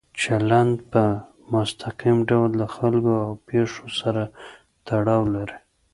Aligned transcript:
چلند 0.21 0.75
په 0.91 1.03
مستقیم 1.53 2.17
ډول 2.29 2.51
د 2.61 2.63
خلکو 2.75 3.11
او 3.25 3.31
پېښو 3.47 3.85
سره 3.99 4.23
تړاو 4.87 5.21
لري. 5.35 5.57